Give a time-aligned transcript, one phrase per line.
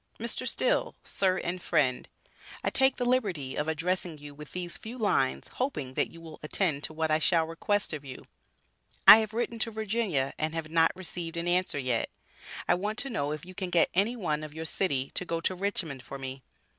[0.19, 0.47] Mr.
[0.47, 2.09] Still: Sir and Friend
[2.63, 6.39] I take the liberty of addressing you with these few lines hoping that you will
[6.41, 8.23] attend to what I shall request of you.
[9.07, 12.09] I have written to Virginia and have not received an answer yet.
[12.67, 15.39] I want to know if you can get any one of your city to go
[15.41, 16.41] to Richmond for me.